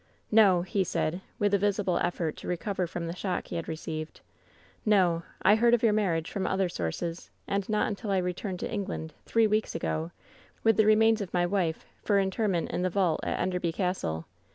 "'No,' 0.31 0.63
he 0.63 0.83
said, 0.83 1.21
with 1.37 1.53
a 1.53 1.59
visible 1.59 1.99
effort 1.99 2.35
to 2.37 2.47
recover 2.47 2.87
from 2.87 3.05
the 3.05 3.15
shock 3.15 3.49
he 3.49 3.55
had 3.55 3.67
received; 3.67 4.21
^o. 4.87 5.21
I 5.43 5.53
heard 5.53 5.75
of 5.75 5.83
your 5.83 5.93
mar 5.93 6.13
rii^ 6.15 6.25
from 6.27 6.47
other 6.47 6.69
sources, 6.69 7.29
and 7.47 7.69
not 7.69 7.87
until 7.87 8.09
I 8.09 8.17
returned 8.17 8.61
to 8.61 8.65
WHEN 8.65 8.71
SHADOWS 8.79 8.87
DIE 8.87 8.93
199 8.95 9.11
England, 9.11 9.27
three 9.27 9.45
weeks 9.45 9.75
ago, 9.75 10.11
with 10.63 10.77
the 10.77 10.87
remains 10.87 11.21
of 11.21 11.31
my 11.35 11.45
wife 11.45 11.85
for 12.03 12.17
interment 12.19 12.71
in 12.71 12.81
the 12.81 12.89
vault 12.89 13.19
at 13.21 13.39
Enderby 13.39 13.71
Castle. 13.71 14.25